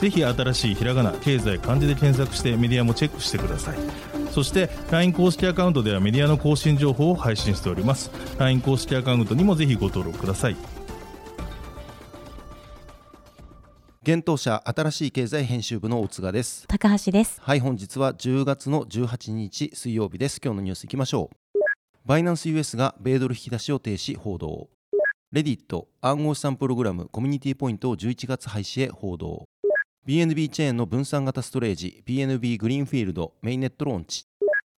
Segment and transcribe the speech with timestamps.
[0.00, 3.76] ぜひ新しいひらがな経済漢字で検索してメディアもチェックしてください。
[4.30, 8.10] そして LINE 公式アカウントではメディアの更新情報を配信しております。
[8.38, 10.56] LINE 公式アカウントにもぜひご登録ください。
[14.02, 16.66] 現当社新しい経済編集部の大塚です。
[16.68, 17.40] 高橋です。
[17.42, 20.38] はい本日は10月の18日水曜日です。
[20.44, 21.58] 今日のニュースいきましょう。
[22.04, 24.68] バイナンス US が米ドル引き出しを停止報道。
[25.32, 29.44] レディット暗号資産プログラムコミュニティポイントを11月廃止へ報道
[30.06, 34.24] BNB チェーンの分散型ストレージ BNB グリーンフィールドメインネットローンチ。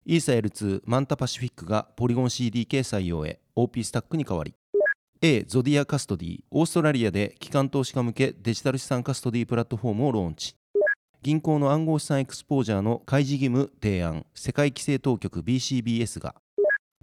[0.06, 4.54] イーサ L2 マンタパシフィックがポリゴン CDK 採用へ OP スタックに変わり。
[5.22, 10.56] A ゾディアカストディオーストラリアで機関投資家向けデジタル資産カストディプラットフォームをローンチ。
[11.22, 16.36] 銀行の暗号資産エクスポージャーの開示義務提案世界規制当局 BCBS が。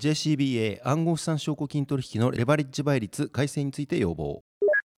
[0.00, 4.40] JCBA 暗号資産証拠金取引のレバレッジ倍率改正について要望。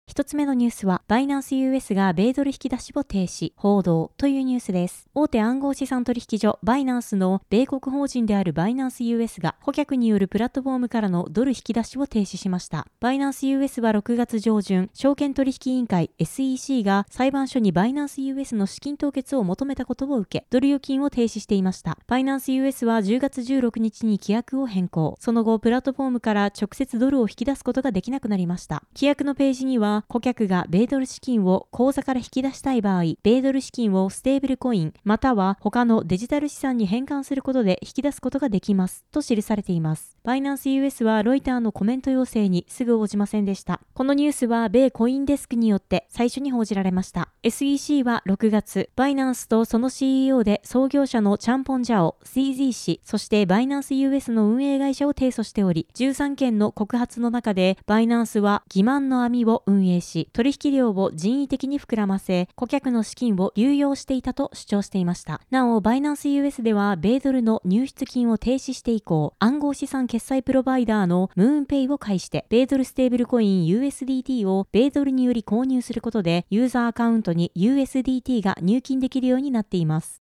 [0.09, 5.05] 一つ目のニュースは、バイナンス US が米ドル引き出しを停止、報道というニュースです。
[5.13, 12.87] 大手暗号資産取引所バイナンスの米国法人であるバイナンス US が顧客によるプラットフォームからのドル引き出しを停止しました。
[13.01, 21.97] バイナンス US は6月上旬、証券取引委員会 SEC が裁判所にバイナンス US の資金凍結を求めたことを受け、ドル預金を停止していました。
[22.07, 25.17] バイナンス US は10月16日に規約を変更。
[25.19, 28.83] その後、プラットフォームから直接ドルを引き出すことができなくなりました。
[28.95, 39.05] 規約のページには、顧客が米ドル資金を口座から引き出したい場合、米ドル資金をステーブルコイン、または他のデジタル資産に変換することで引き出すことができます。
[39.11, 40.17] と記されています。
[40.23, 43.79] バイナンス US はロイターのコメント要請にすぐ応じませんでした。
[43.93, 47.29] このニュースは米コインデスクによって最初に報じられました。
[47.43, 65.41] SEC は6月、バイナンスとその CEO で創業者のチャンポンジャオ、CZ 氏、そしてバイナンス US の運営会社を提訴しており、13件の告発の中で、バイナンスは欺瞞の網を運営営し、取引量を人為的に膨らませ、顧客の資金を流用していたと主張していました。
[65.49, 80.21] なお、バイナンス US では、米ドルの入出金を停止して以降、暗号資産決済プロバイダーのムーンペイを介して、米ドルステーブルコイン USDT を米ドルにより購入することで、ユーザーアカウントに USDT が入金できるようになっています。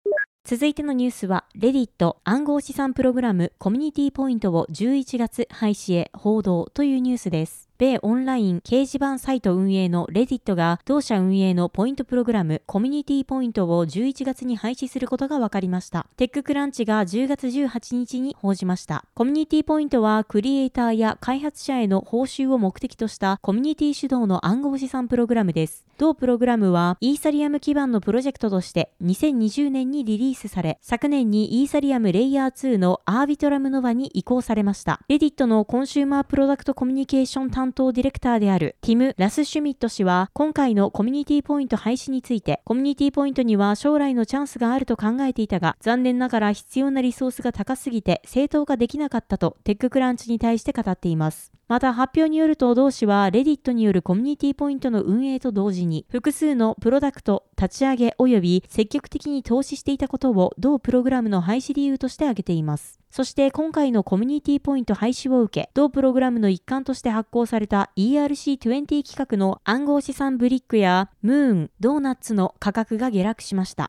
[0.48, 7.65] 続いてのニュースは、レディット暗号資産プログラムコミュニティポイントを11月廃止へ報道というニュースです。
[7.78, 16.06] 米オンライン掲示板サイト運営のレディットが同社運営のポイントプログラムコミュニティポイントを11月に廃止することが分かりました。
[16.16, 19.04] テッククランチが10月18日に報じました。
[19.14, 25.84] コミュニティポイントはクリエイターや開発者への報酬を目的としたコミュニティ主導の暗号資産プログラムです。
[25.98, 35.00] 同プログラムはイーサリアム基盤のプロジェクトとして2020年にリリースされ、昨年にイーサリアムレイヤー2のアービトラムノバに移行されました。
[35.08, 51.50] レディットのコンシューマープロダクトコミュニケーション担当ディレクターであるティム・ラスシュミット氏は今回のコミュニティポイント廃止についてコミュニティポイントには将来のチャンスがあると考えていたが残念ながら必要なリソースが高すぎて正当化できなかったとテッククランチに対して語っています。
[51.66, 63.00] また発表によると同氏はレディットによるコミュニティポイントの運営と同時に複数のプロダクト立ち上げ及び積極的に投資していたことを同プログラムの廃止理由として挙げています。
[63.16, 73.88] そして今回のコミュニティポイント廃止を受け、同プログラムの一環として発行された ERC20 企画の暗号資産ブリックやムーン、ドーナツの価格が下落しました。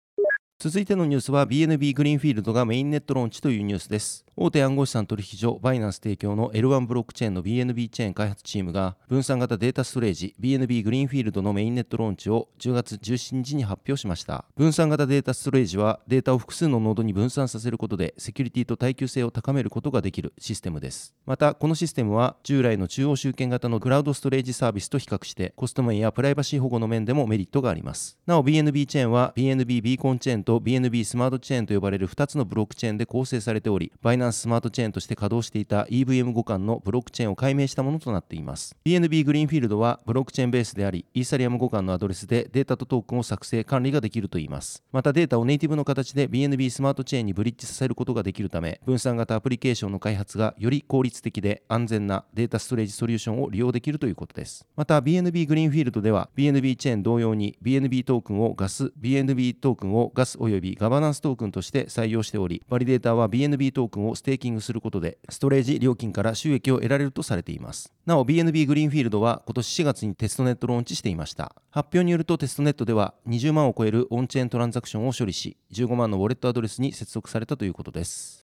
[0.60, 4.26] 続いてのニュースは BNB グリーンフィールドがメインネットローンチというニュースです。
[4.36, 14.46] 大手暗号資産取引所バイナンス提供の L1 ブロックチェーンの BNB チェーン開発チームが分散型データストレージ BNB グリーンフィールドのメインネットローンチを10月17日に発表しました。
[14.56, 21.14] 分散型データストレージはデータを複数のノードに分散させることでセキュリティと耐久性を高めることができるシステムです。
[21.28, 28.18] また、このシステムは従来の中央集権型のクラウドストレージサービスと比較してコスト面やプライバシー保護の面でもメリットがあります。
[28.26, 38.74] なお BNB チェーンは BNB ビーコンチェーンと BNB スマートチェーンと呼ばれる2つのブロックチェーンで構成されており、バイナンススマートチェーンとして稼働していた EVM 互換のブロックチェーンを解明したものとなっています。
[38.86, 44.82] BNB グリーンフィールドはブロックチェーンベースでありイーサリアム互換のアドレスでデータとトークンを作成管理ができるといいます。
[44.94, 54.66] またデータをネイティブの形で BNB スマートチェーンにブリッジさせることができるため分散型アプリケーションの開発がより効率的で安全なデータストレージソリューションを利用できるということです。
[54.78, 67.92] また BNB グリーンフィールドでは BNB チェーン同様に BNB トークンをガス BNB トークンをガス及びガバナンストークンとして採用しており、バリデータは BNB トークンをステーキングすることで、ストレージ料金から収益を得られるとされています。
[68.06, 71.56] なお、BNB グリーンフィールドは今年4月にテストネットローンチしていました。
[71.72, 78.46] 発表によるとテストネットでは20万を超えるオンチェーントランザクションを処理し、15万のウォレットアドレスに接続されたということです。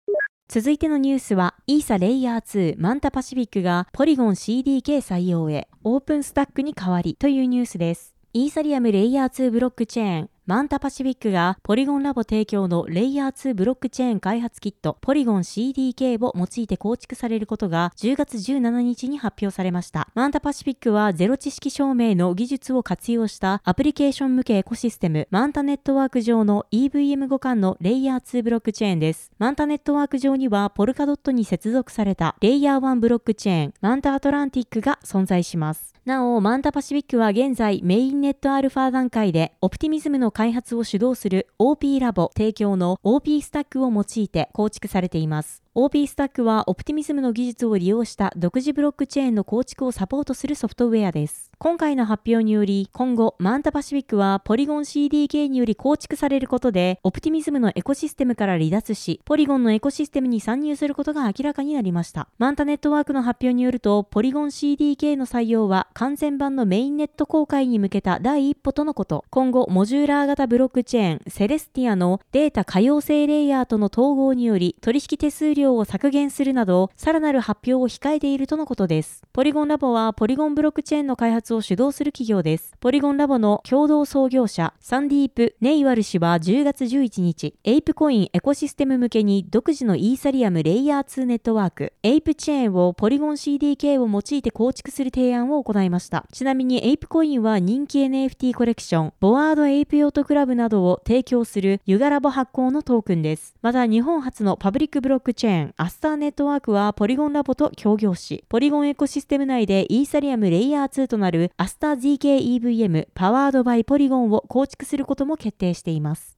[0.48, 8.14] 続いてのニュースは、イーサレイヤー2マンタパシフィックがポリゴン CDK 採用へオープンスタックに変わりというニュースです。
[8.34, 20.08] イーサリアムレイヤー2ブロックチェーンマンタパシフィックがポリゴンラボ提供のレイヤー2ブロックチェーン開発キットポリゴン CDK を用いて構築されることが10月17日に発表されました。
[20.14, 29.32] マンタパシフィックはゼロ知識証明の技術を活用したアプリケーション向けエコシステムマンタネットワーク上の EVM 互換のレイヤー2ブロックチェーンです。
[29.40, 35.95] マンタネットワーク上にはポルカドットに接続されたレイヤー1ブロックチェーンマンタアトランティックが存在します。
[36.06, 45.65] なお、マンタパシフィックは現在メインネットアルファ段階でオプティミズムの開発を主導する OP ラボ提供の OP スタックを用いて構築されています。
[45.78, 51.52] OP スタックはオプティミズムの技術を利用した独自ブロックチェーンの構築をサポートするソフトウェアです。
[51.58, 62.30] 今回の発表により、今後、マンタパシフィックはポリゴン CDK により構築されることで、オプティミズムのエコシステムから離脱し、ポリゴンのエコシステムに参入することが明らかになりました。
[62.38, 69.26] マンタネットワークの発表によると、ポリゴン CDK の採用は完全版のメインネット公開に向けた第一歩とのこと。
[69.30, 79.25] 今後、モジューラー型ブロックチェーン、セレスティアのデータ可用性レイヤーとの統合により、取引手数料を削減するなど、さらなる発表を控えているとのことです。
[79.36, 82.74] ポリゴンラボはポリゴンブロックチェーンの開発を主導する企業です。
[82.80, 96.26] ポリゴンラボの共同創業者、サンディープ・ネイワル氏は10月11日、エイプコインエコシステム向けに独自のイーサリアムレイヤー2ネットワーク、エイプチェーンをポリゴン CDK を用いて構築する提案を行いました。
[96.32, 103.54] ちなみにエイプコインは人気 NFT コレクション、ボアードエイプヨットクラブなどを提供するユガラボ発行のトークンです。
[103.62, 116.38] また日本初のパブリックブロックチェーン、アスターネットワークはポリゴンラボと協業し、ポリゴンエコシステムステム内でイーサリアムレイヤー2となるアスター ZK-EVM パワードバイポリゴンを構築することも決定しています。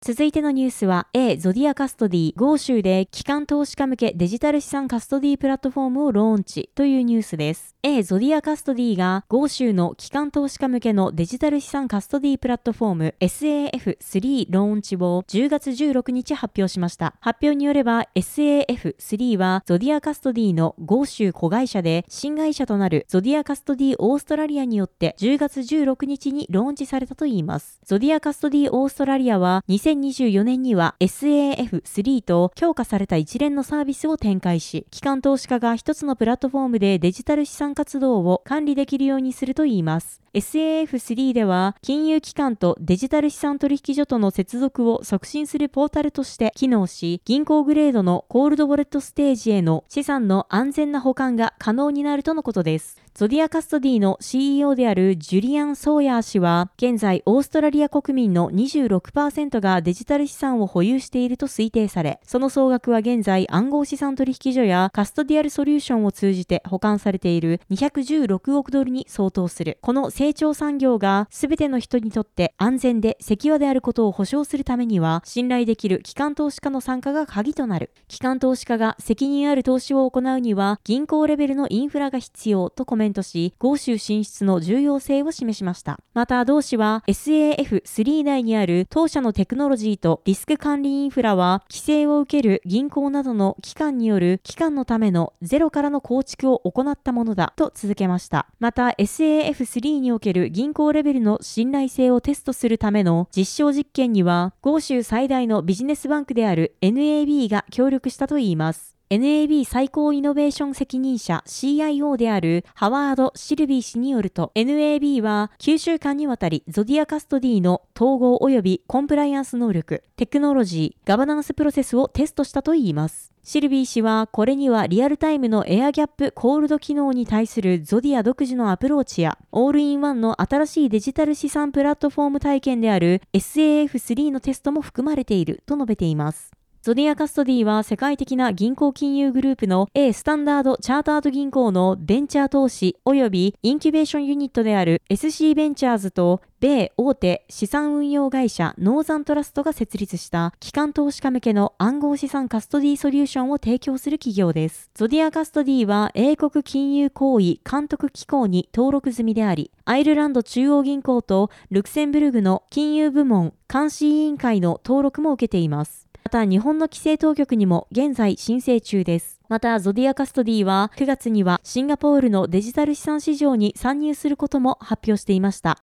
[0.00, 7.71] 続いてのニュースは A ゾディアカストディ豪州で機関投資家向けデジタル資産カストディプラットフォームをローンチというニュースです。
[7.84, 17.16] A ゾディアカストディが豪州の機関投資家向けのデジタル資産カストディプラットフォーム SAF3 ローンチを10月16日発表しました。
[17.18, 27.80] 発表によれば SAF3 はゾディアカストディの豪州子会社で新会社となるゾディアカストディオーストラリアによって10月16日にローンチされたといいます。
[27.84, 40.20] ゾディアカストディオーストラリアは2024年には SAF3 と強化された一連のサービスを展開し、機関投資家が一つのプラットフォームでデジタル資産活動を管理できるようにするといいます。
[40.34, 53.02] SAF3 では金融機関とデジタル資産取引所との接続を促進するポータルとして機能し、銀行グレードのコールドウォレットステージへの資産の安全な保管が可能になるとのことです。
[53.14, 69.76] ゾディアカストディの CEO であるジュリアン・ソーヤー氏は、現在オーストラリア国民の26%がデジタル資産を保有していると推定され、その総額は現在暗号資産取引所やカストディアルソリューションを通じて保管されている216億ドルに相当する。
[69.82, 77.90] この成長産業が全ての人にとって安全でセキュアであることを保証するためには、信頼できる機関投資家の参加が鍵となる。
[78.08, 85.98] 機関投資家が責任ある投資を行うには、銀行レベルのインフラが必要とコメントメントし、豪州進出の重要性を示しました。
[86.14, 98.46] また、同氏は SAF3 内にある当社のテクノロジーとリスク管理インフラは、規制を受ける銀行などの機関による機関のためのゼロからの構築を行ったものだと続けました。
[98.60, 108.96] また、SAF3 における銀行レベルの信頼性をテストするための実証実験には、豪州最大のビジネスバンクである NAB が協力したといいます。
[109.12, 123.34] NAB 最高イノベーション責任者 CIO であるハワード・シルビー氏によると NAB は9週間にわたりゾディアカストディの統合及びコンプライアンス能力、テクノロジー、ガバナンスプロセスをテストしたといいます。
[123.42, 136.52] シルビー氏はこれにはリアルタイムのエアギャップコールド機能に対するゾディア独自のアプローチやオールインワンの新しいデジタル資産プラットフォーム体験である SAF3 のテストも含まれていると述べています。
[136.82, 154.90] ゾディアカストディは世界的な銀行金融グループの A スタンダードチャータード銀行のベンチャー投資及びインキュベーションユニットである SC ベンチャーズと米大手資産運用会社ノーザントラストが設立した機関投資家向けの暗号資産カストディソリューションを提供する企業です。
[154.94, 166.11] ゾディアカストディは英国金融行為監督機構に登録済みであり、アイルランド中央銀行とルクセンブルグの金融部門監視委員会の登録も受けています。
[166.32, 169.38] また日本の規制当局にも現在申請中です。
[169.50, 175.84] また、ゾディアカストディは9月にはシンガポールのデジタル資産市場に参入することも発表していました。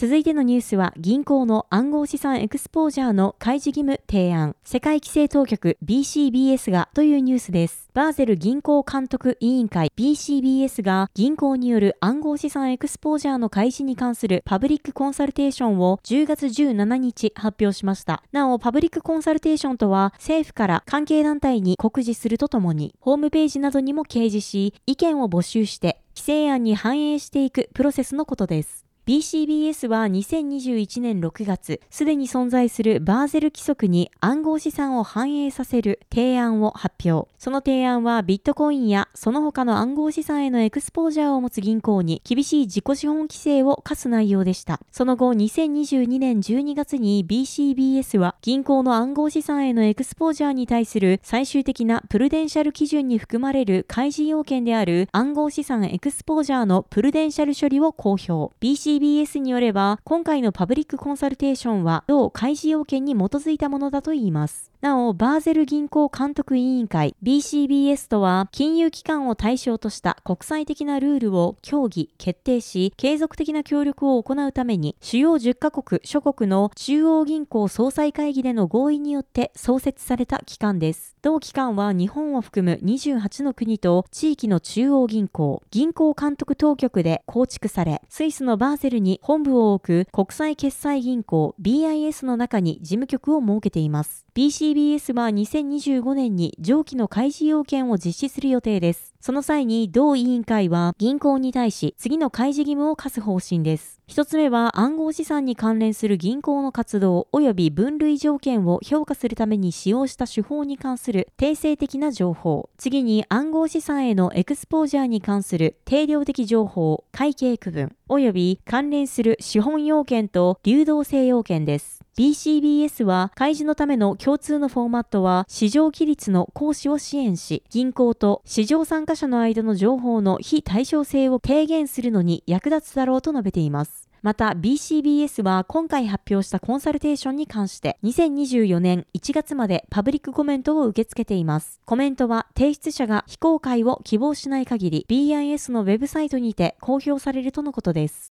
[0.00, 4.54] 続いてのニュースは銀行の暗号資産エクスポージャーの開示義務提案。
[4.62, 7.90] 世界規制当局 BCBS がというニュースです。
[7.94, 18.22] バーゼル銀行監督委員会 BCBS が銀行による暗号資産エクスポージャーの開示に関するパブリックコンサルテーションを10月17日発表しました。
[18.30, 28.87] なお、パブリックコンサルテーションとは政府から関係団体に告示するとともに、ホームページなどにも掲示し、意見を募集して規制案に反映していくプロセスのことです。
[29.08, 37.26] BCBS は2021年6月、すでに存在するバーゼル規則に暗号資産を反映させる提案を発表。
[37.38, 44.78] その提案はビットコインやその他の暗号資産へのエクスポージャーを持つ銀行に厳しい自己資本規制を課す内容でした。
[44.92, 58.54] その後、2022年12月に BCBS は銀行の暗号資産へのエクスポージャーに対する最終的なプルデンシャル基準に含まれる開示要件である暗号資産エクスポージャーのプルデンシャル処理を公表。
[58.60, 64.72] BC TBS によれば、今回のパブリックコンサルテーションは、同開示要件に基づいたものだといいます。
[64.80, 81.16] なお、バーゼル銀行監督委員会 BCBS とは、金融機関を対象とした国際的なルールを協議、決定し、継続的な協力を行うために、主要10カ国諸国の中央銀行総裁会議での合意によって創設された機関です。
[81.22, 94.24] 同機関は日本を含む28の国と地域の中央銀行、銀行監督当局で構築され、スイスのバーゼルに本部を置く国際決済銀行 BIS の中に事務局を設けています。
[94.68, 99.14] BCBS は2025年に上記の開示要件を実施する予定です。
[99.18, 103.98] その際に同委員会は銀行に対し次の開示義務を課す方針です。
[104.06, 112.68] 一つ目は暗号資産に関連する銀行の活動及び分類条件を評価するために使用した手法に関する定性的な情報。
[112.76, 121.97] 次に暗号資産へのエクスポージャーに関する定量的情報、会計区分及び関連する資本要件と流動性要件です。
[122.18, 134.08] BCBS は開示のための共通のフォーマットは市場規律の行使を支援し、銀行と市場参加者の間の情報の非対称性を低減するのに役立つだろうと述べています。
[134.20, 141.80] また BCBS は今回発表したコンサルテーションに関して2024年1月までパブリックコメントを受け付けています。
[141.84, 148.32] コメントは提出者が非公開を希望しない限り BIS のウェブサイトにて公表されるとのことです。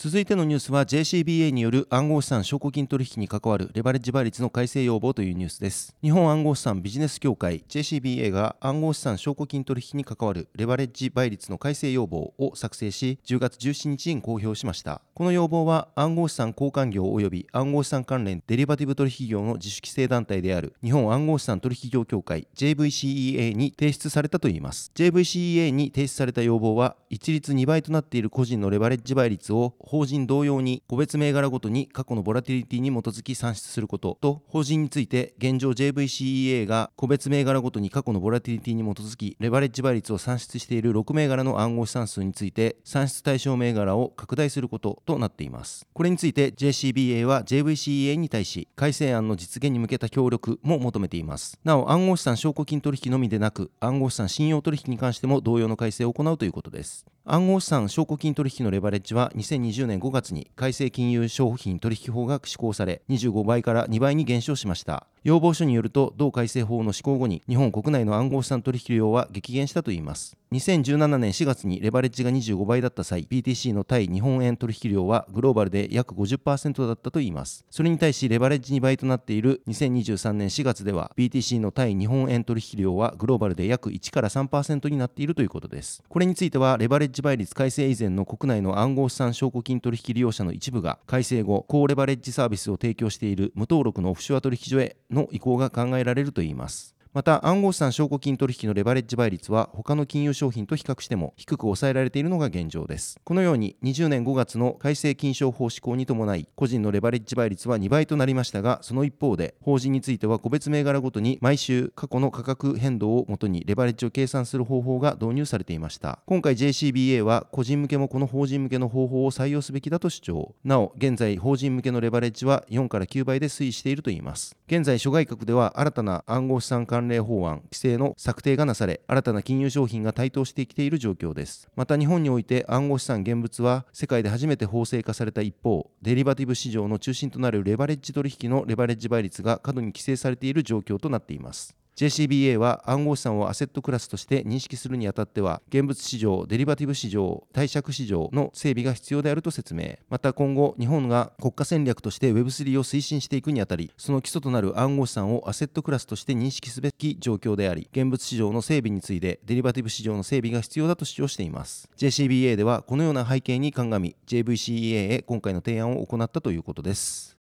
[0.00, 5.92] 続いてのニュースは JCBA による暗号資産証拠金取引に関わるレバレッジ倍率の改正要望というニュースです。
[6.00, 15.00] 日本暗号資産ビジネス協会 JCBA が暗号資産証拠金取引に関わるレバレッジ倍率の改正要望を作成し10月17日に公表しました。
[15.14, 24.92] この要望は暗号資産交換業及び暗号資産関連デリバティブ取引業の自主規制団体である日本暗号資産取引業協会 JVCEA に提出されたといいます。
[24.94, 45.86] JVCEA に提出された要望は一律2倍となっている個人のレバレッジ倍率を法人同様に個別銘柄ごとに過去のボラティリティに基づき算出することと法人について現状 JVCEA が個別銘柄ごとに過去のボラティリティに基づきレバレッジ倍率を算出している6銘柄の暗号資産数について算出対象銘柄を拡大することとなっています。
[45.94, 51.58] これについて JCBA は JVCEA に対し改正案の実現に向けた協力も求めています。
[51.64, 57.06] なお暗号資産証拠金取引のみでなく暗号資産信用取引に関しても同様の改正を行うということです。
[57.30, 65.06] 暗号資産証拠金取引のレバレッジは2020年5月に改正金融商品取引法が施行され25倍から2倍に減少しました。
[65.24, 70.38] 要望書によると同改正法の施行後に日本国内の暗号資産取引量は激減したといいます。
[70.52, 77.66] 2017年4月にレバレッジが25倍だった際 BTC の対日本円取引量はグローバルで約50%だったといいます。
[77.68, 86.02] それに対しレバレッジ2倍となっている2023年4月では BTC の対日本円取引量はグローバルで約1から3%になっているということです。
[86.08, 96.97] これについてはレバレッジ倍率改正以前の国内の暗号資産証拠金取引利用者の一部が改正後高レバレッジサービスを提供している無登録のオフショア取引所への移行が考えられるといいます。
[97.14, 103.18] また暗号資産証拠金取引のレバレッジ倍率は他の金融商品と比較しても低く抑えられているのが現状です。
[103.24, 116.18] このように20年5月の改正金商法施行に伴い個人のレバレッジ倍率は2倍となりましたがその一方で法人については個別銘柄ごとに毎週過去の価格変動をもとにレバレッジを計算する方法が導入されていました。
[116.26, 120.54] 今回 JCBA は個人向けもこの法人向けの方法を採用すべきだと主張。
[120.64, 124.56] なお現在法人向けのレバレッジは4から9倍で推移しているといいます。
[124.66, 131.68] 現在諸外国では新たな暗号資産関連法案規制の策定がなされ新たな金融商品が台頭してきている状況です。
[131.76, 141.76] また日本において暗号資産現物は世界で初めて法制化された一方デリバティブ市場の中心となるレバレッジ取引のレバレッジ倍率が過度に規制されている状況となっています。
[141.98, 149.96] JCBA は暗号資産をアセットクラスとして認識するにあたっては現物市場、デリバティブ市場、貸借市場の整備が必要であると説明。
[150.08, 161.90] また今後日本が国家戦略として Web3 を推進していくにあたりその基礎となる暗号資産をアセットクラスとして認識すべき状況であり現物市場の整備についてデリバティブ市場の整備が必要だと主張しています。
[161.96, 167.37] JCBA ではこのような背景に鑑み JVCEA へ今回の提案を行ったということです。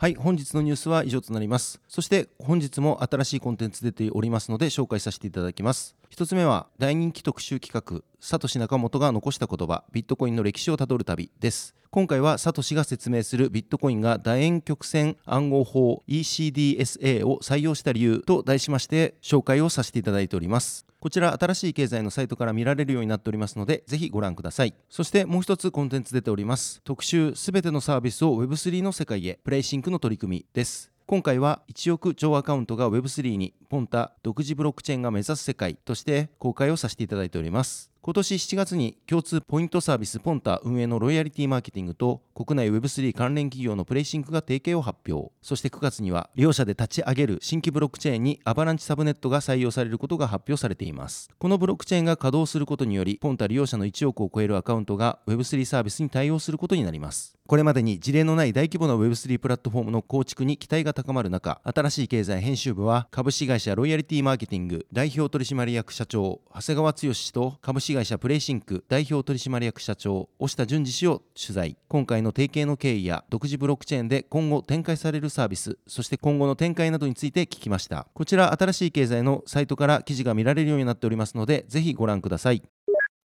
[0.00, 1.78] はい本日のニュースは以上となります。
[1.86, 5.94] そして本日も新しいコンテンツ出ておりますので紹介させていただきます。
[6.10, 11.76] 一つ目は大人気特集企画サトシ仲本が残した言葉ビットコインの歴史をたどる旅です。
[11.92, 20.84] 今回はサトシが説明するビットコインが楕円曲線暗号法 ECDSA を採用した理由と題しまして紹介をさせていただいております。
[20.98, 24.74] こちら新しい経済のサイトから見られるようになっておりますのでぜひご覧ください。
[24.88, 26.80] そしてもう一つコンテンツ出ております。
[26.82, 30.90] 特集すべてのサービスを Web3 の世界へプレイシンクの取り組みです。
[31.10, 37.89] 今回は1億超アカウントが Web3 にポンタ独自ブロックチェーンが目指す世界として公開をさせていただいております。
[38.02, 45.30] 今年7月に共通ポイントサービスポンタ運営のロイヤリティマーケティングと国内 Web3 関連企業のプレイシンクが提携を発表。
[45.42, 51.28] そして9月には利用者で立ち上げる新規ブロックチェーンにアバランチサブネットが採用されることが発表されています。
[51.38, 57.36] このブロックチェーンが稼働することによりポンタ利用者の1億を超えるアカウントが Web3 サービスに対応することになります。
[57.50, 71.76] これまでに事例のない大規模な Web3 プラットフォームの構築に期待が高まる中新しい経済編集部は株式会社ロイヤリティマーケティング代表取締役社長長谷川剛氏と株式会社プレイシンク代表取締役社長押田淳二氏を取材。
[71.88, 78.06] 今回の提携の経緯や独自ブロックチェーンで今後展開されるサービスそして今後の展開などについて聞きました。
[78.14, 82.62] こちら新しい経済のサイトから記事が見られるようになっておりますのでぜひご覧ください。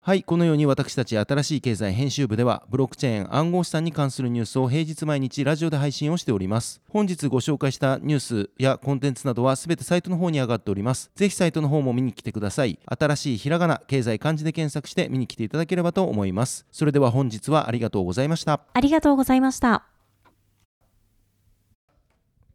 [0.08, 6.80] はいこのように私たち新しい経済編集部ではブロックチェーン暗号資産に関するニュースを平日毎日ラジオで配信をしております。
[6.90, 12.78] 本日ご紹介したニュースやコンテンツなどはすべてサイトの方に上がっておりますぜひサイトの方も見に来てください。
[12.86, 16.68] 新しいひらがな経済漢字で検索して見に来ていただければと思います。
[16.72, 18.62] それでは本日はありがとうございました。
[18.74, 19.95] ありがとうございました。